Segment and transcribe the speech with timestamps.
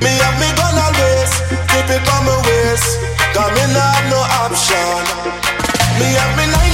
[0.00, 1.32] Me and me gun always,
[1.68, 3.00] keep it on my waist.
[3.36, 5.02] Cause me not have no option.
[5.98, 6.69] Me and me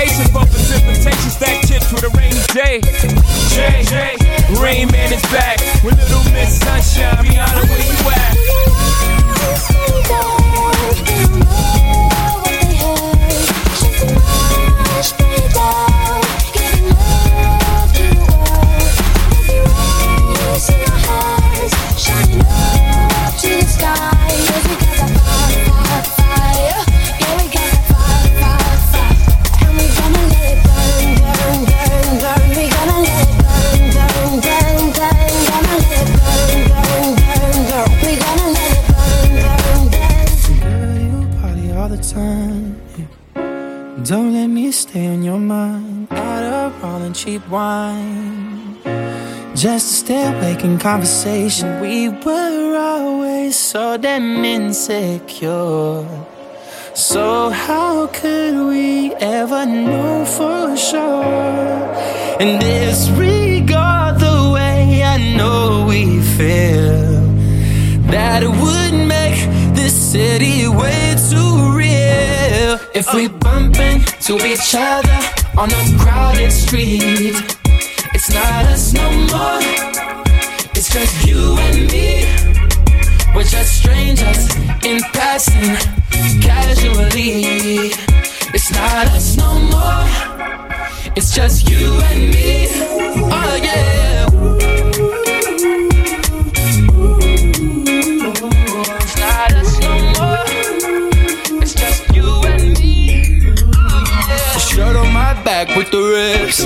[0.00, 2.80] anticipation for precipitation, stack chips with a rainy day.
[3.52, 4.16] Jay,
[4.60, 7.24] Rain Man is back with Little Miss Sunshine.
[7.24, 7.89] Rihanna, where
[47.20, 48.76] cheap wine.
[49.54, 51.80] Just to stay awake in conversation.
[51.80, 56.06] We were always so damn insecure.
[56.94, 61.24] So, how could we ever know for sure?
[62.40, 67.20] And disregard the way I know we feel.
[68.14, 69.38] That it would make
[69.74, 71.79] this city way too real.
[72.92, 75.18] If we bump into each other
[75.56, 77.34] on a crowded street.
[78.12, 79.60] It's not us no more.
[80.74, 82.26] It's just you and me.
[83.34, 84.54] We're just strangers
[84.84, 85.76] in passing,
[86.42, 87.92] casually.
[88.52, 91.12] It's not us no more.
[91.16, 92.66] It's just you and me.
[93.32, 94.09] Oh yeah.
[105.64, 106.00] Back with the.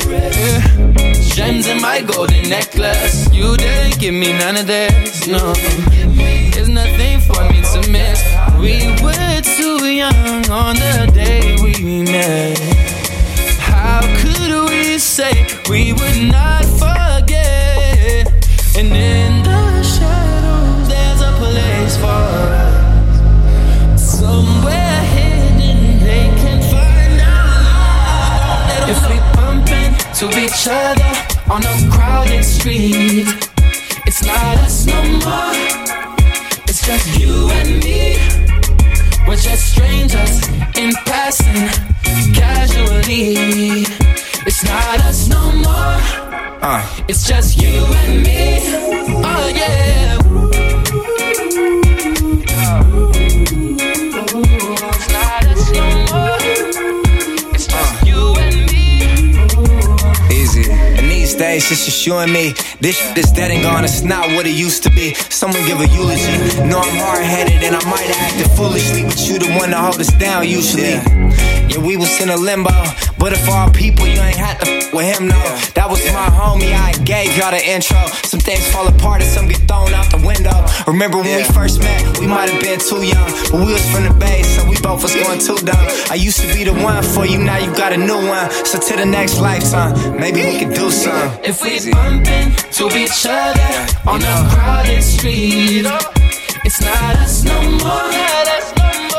[0.09, 1.15] Yeah.
[1.35, 3.29] Gems in my golden necklace.
[3.33, 5.27] You didn't give me none of this.
[5.27, 5.53] No,
[6.53, 8.21] there's nothing for me to miss.
[8.61, 12.59] We were too young on the day we met.
[13.59, 16.19] How could we say we would
[30.25, 31.13] into each other
[31.51, 33.27] on a crowded street,
[34.07, 35.55] it's not us no more.
[36.69, 38.17] It's just you and me.
[39.27, 41.69] We're just strangers in passing,
[42.35, 43.85] casually.
[44.47, 46.01] It's not us no more.
[46.63, 47.05] Uh.
[47.09, 48.61] It's just you and me.
[49.25, 50.24] Oh yeah.
[61.55, 62.53] Days, it's just you and me.
[62.81, 65.15] This shit is dead and gone, it's not what it used to be.
[65.15, 66.35] Someone give a eulogy.
[66.69, 69.79] Know I'm hard headed and I might have acted foolishly, but you the one to
[69.79, 70.99] hold us down usually.
[71.71, 72.75] Yeah, we was in a limbo,
[73.19, 75.41] but if all people, you ain't had to f- with him, no.
[75.79, 78.03] That was my homie, I gave y'all the intro.
[78.27, 80.04] Some things fall apart and some get thrown out.
[80.87, 84.05] Remember when we first met, we might have been too young, but we was from
[84.05, 85.87] the bay, so we both was going too dumb.
[86.11, 88.51] I used to be the one for you, now you got a new one.
[88.67, 91.41] So to the next lifetime, maybe we could do something.
[91.43, 93.73] If we bump into each other
[94.07, 95.87] on a crowded street,
[96.65, 98.11] it's not us no more.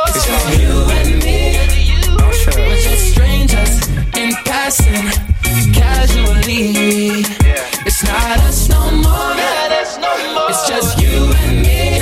[0.07, 1.57] It's just you and me.
[2.55, 5.09] We're just strangers in passing,
[5.73, 7.44] casually.
[7.85, 9.35] It's not us no more.
[10.49, 11.94] It's just you and me.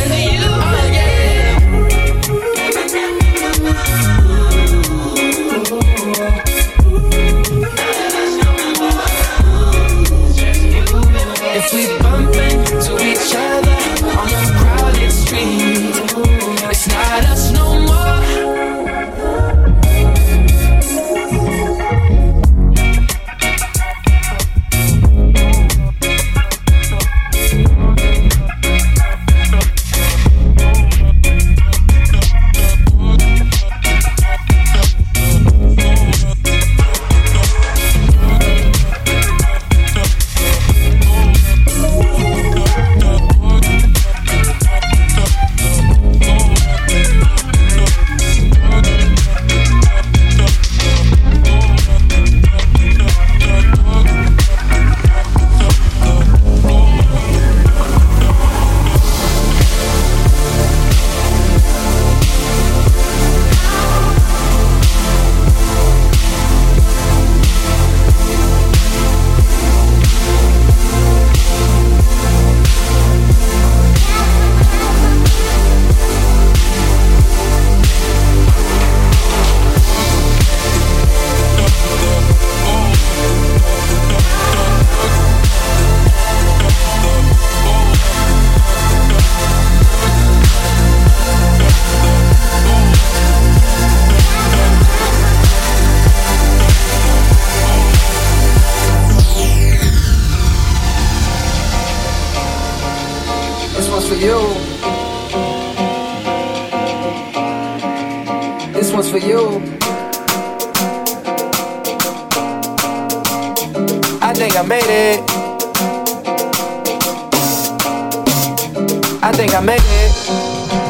[119.23, 120.11] I think I made it.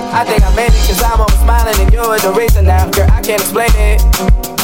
[0.09, 2.89] I think I made it cause I'm always smiling and you're the reason now.
[2.89, 4.01] Girl, I can't explain it.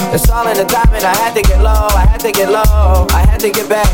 [0.09, 1.05] It's all in the timing.
[1.05, 3.85] I had to get low, I had to get low, I had to get back.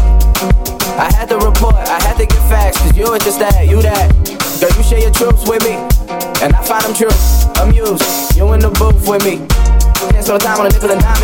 [0.96, 3.84] I had to report, I had to get facts, cause you ain't just that, you
[3.84, 4.16] that.
[4.64, 5.76] Girl, you share your truths with me,
[6.40, 7.12] and I find them true.
[7.60, 9.44] Amused, you in the booth with me.
[10.16, 11.20] Can't spend time on a nickel and dime.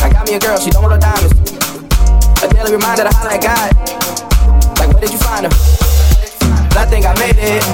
[0.00, 1.36] I got me a girl, she don't want no diamonds.
[2.40, 3.76] A daily reminder to at God.
[4.80, 5.85] Like, where did you find her?
[6.76, 7.64] I think I made it.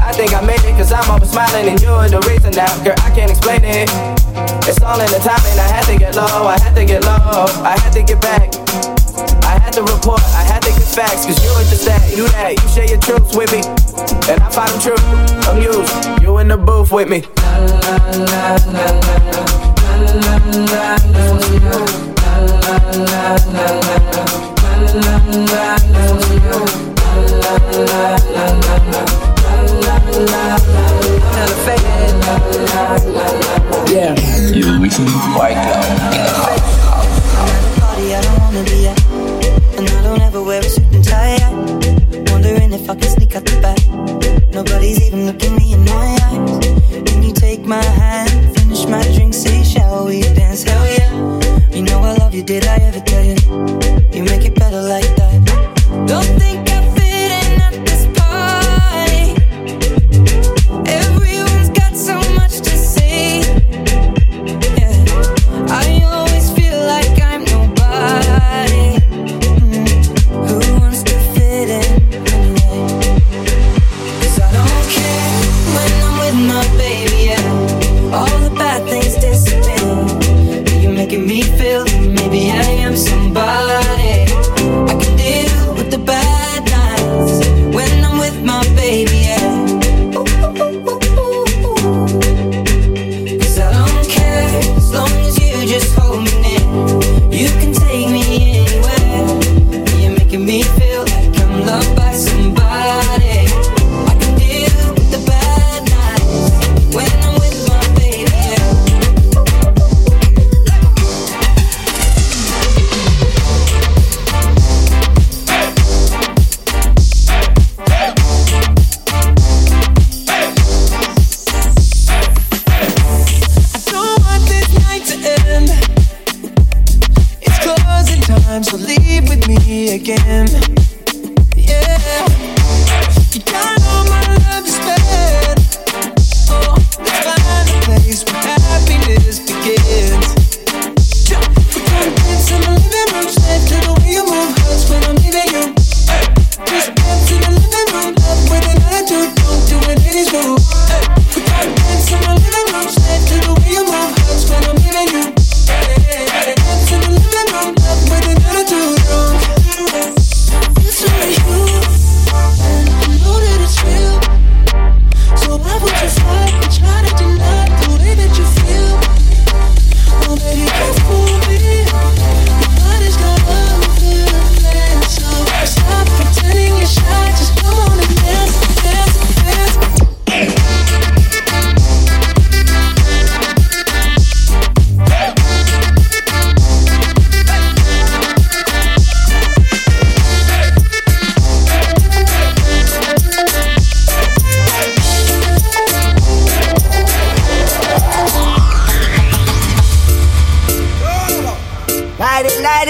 [0.00, 2.70] I think I made it, cause I'm always smiling and you're the reason now.
[2.84, 3.90] Girl, I can't explain it.
[4.68, 7.46] It's all in the timing, I had to get low, I had to get low,
[7.66, 8.54] I had to get back.
[9.42, 12.28] I had to report, I had to get facts, cause you ain't just that, you
[12.28, 13.62] that, you share your truths with me.
[14.30, 15.00] And I find them true,
[15.50, 17.26] amused, you in the booth with me.
[33.92, 34.14] Yeah.
[34.52, 35.82] You listen to White Guy.
[37.80, 39.04] party I don't wanna be at.
[39.76, 42.01] And I don't ever wear a suit and tie.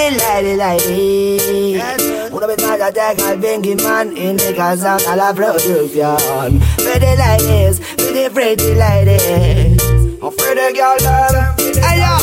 [0.02, 2.32] Light it, light it, light it, light it.
[2.32, 6.60] Una vez más ya llega el Bingy Man Indica sound a la producción.
[6.78, 9.80] Pretty ladies, pretty pretty ladies
[10.20, 12.18] Oh, pretty girl them Hey yo.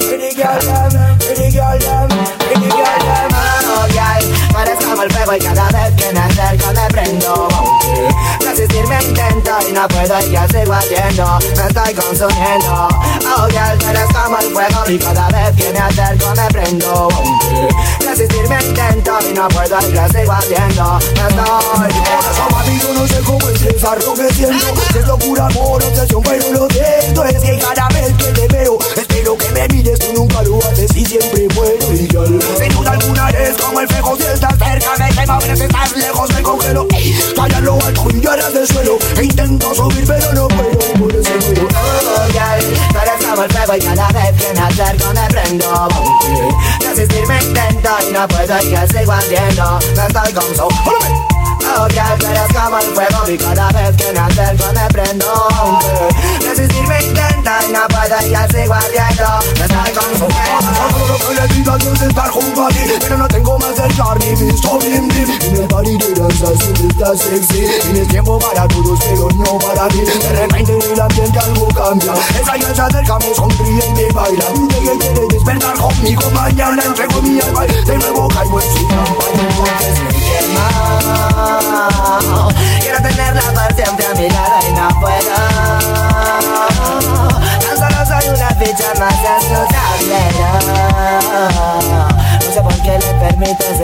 [0.00, 2.08] Pretty girl them, pretty girl them
[2.40, 3.30] Pretty girl them.
[3.32, 7.48] Oh, girl Parezco el fuego y cada vez que me acerco me prendo.
[8.40, 11.38] Resistir me intento y no puedo y ya sigo haciendo.
[11.56, 12.88] Me estoy consumiendo.
[13.26, 13.63] Oh, girl,
[14.88, 17.08] y cada vez que me acerco me prendo
[18.06, 20.98] Resistir me intento y no puedo y ya sigo haciendo.
[20.98, 21.34] Estoy
[22.52, 24.66] Mami, yo no sé cómo expresar lo que siento.
[24.92, 27.24] Si es locura, amor, obsesión, pero lo siento.
[27.24, 28.78] Es que cada vez que te veo
[29.24, 33.30] Espero que me mires, tú nunca lo haces y siempre muero igual Sin duda alguna
[33.30, 36.86] eres como el fuego si estás cerca me que a veces estás lejos me congelo.
[37.34, 38.98] Calla lo alto y ya del suelo.
[39.16, 43.50] E intento subir pero no puedo Por eso puedo Oh, girl, tú eres como el
[43.50, 45.88] fuego y cada vez que me acerco me prendo
[46.80, 49.78] Resistir me intento y no puedo y que sigo ardiendo.
[49.96, 51.23] Me estoy con
[51.76, 55.48] Oh, girl, tú como el fuego y cada vez que me acerco me prendo.
[56.40, 59.28] Resistir me intento y no puedo y que sigo ardiendo.
[59.58, 60.44] Me estoy consumiendo
[61.26, 64.34] que le diga Dios es estar junto a ti Pero no tengo más del charlie
[64.36, 67.66] visto blim blim En el party de danza siempre está sexy.
[67.82, 70.00] Tienes tiempo para todos pero no para mí.
[70.00, 72.14] De repente en el ambiente algo cambia.
[72.40, 74.44] Esa ya se acerca, me sonríe y me baila.
[74.54, 77.66] Dice que quiere despertar conmigo mañana Entrego mi alma.
[77.66, 80.68] Y de nuevo caigo en su trampa Y entonces me quema
[82.80, 85.34] Quiero tenerla por siempre a mi lado y no puedo.
[87.60, 90.22] Tan solo soy una ficha más insustanciable
[92.44, 93.83] No sé por qué le permite ese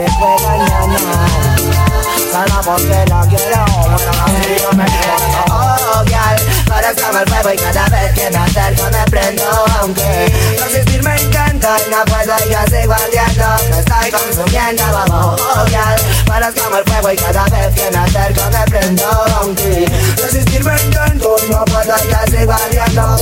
[2.41, 7.57] Solo porque la quiero Bueno, así yo me quedo Oh, girl como el fuego y
[7.57, 9.43] cada vez que me acerco me prendo
[9.79, 13.45] Aunque resistir me intenta y no puedo y yo sigo ardiendo.
[13.69, 18.41] Me estoy consumiendo, vamos, oh, girl como el fuego y cada vez que me acerco
[18.49, 19.05] me prendo
[19.39, 19.85] Aunque
[20.17, 23.17] resistir me intento y no puedo y yo sigo ardiendo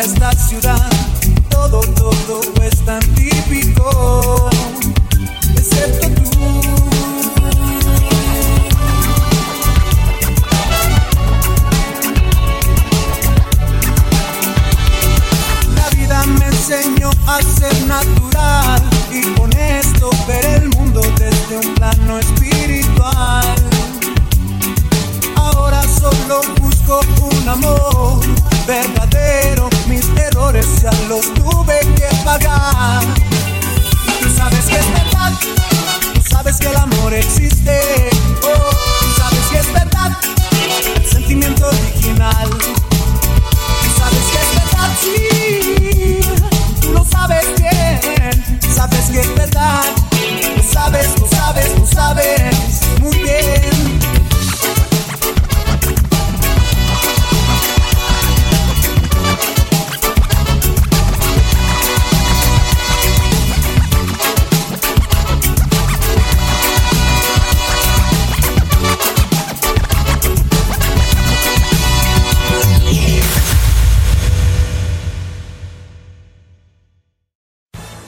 [0.00, 0.90] esta ciudad.
[1.48, 2.45] Todo, todo